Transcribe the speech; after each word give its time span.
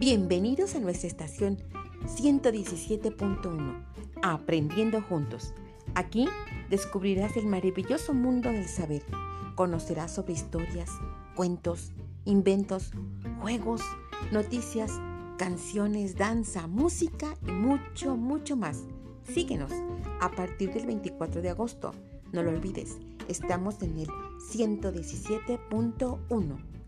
Bienvenidos 0.00 0.74
a 0.76 0.80
nuestra 0.80 1.08
estación 1.08 1.58
117.1, 2.06 3.84
Aprendiendo 4.22 5.02
Juntos. 5.02 5.52
Aquí 5.94 6.26
descubrirás 6.70 7.36
el 7.36 7.44
maravilloso 7.44 8.14
mundo 8.14 8.50
del 8.50 8.66
saber. 8.66 9.02
Conocerás 9.56 10.14
sobre 10.14 10.32
historias, 10.32 10.88
cuentos, 11.36 11.92
inventos, 12.24 12.92
juegos, 13.42 13.82
noticias, 14.32 14.90
canciones, 15.36 16.16
danza, 16.16 16.66
música 16.66 17.36
y 17.46 17.50
mucho, 17.50 18.16
mucho 18.16 18.56
más. 18.56 18.84
Síguenos 19.30 19.72
a 20.22 20.30
partir 20.30 20.72
del 20.72 20.86
24 20.86 21.42
de 21.42 21.50
agosto. 21.50 21.92
No 22.32 22.42
lo 22.42 22.52
olvides, 22.52 22.96
estamos 23.28 23.82
en 23.82 23.98
el 23.98 24.08
117.1. 24.50 26.79